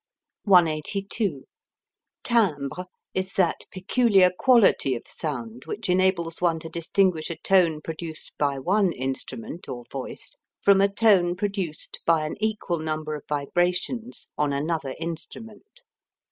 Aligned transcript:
182. 0.45 1.43
Timbre 2.23 2.85
is 3.13 3.33
that 3.33 3.65
peculiar 3.69 4.31
quality 4.35 4.95
of 4.95 5.03
sound 5.05 5.61
which 5.65 5.91
enables 5.91 6.41
one 6.41 6.57
to 6.59 6.69
distinguish 6.69 7.29
a 7.29 7.35
tone 7.35 7.81
produced 7.83 8.31
by 8.39 8.57
one 8.57 8.93
instrument 8.93 9.69
(or 9.69 9.85
voice) 9.91 10.31
from 10.59 10.81
a 10.81 10.91
tone 10.91 11.35
produced 11.35 11.99
by 12.03 12.25
an 12.25 12.33
equal 12.39 12.79
number 12.79 13.13
of 13.13 13.21
vibrations 13.29 14.27
on 14.39 14.51
another 14.51 14.95
instrument. 14.97 15.83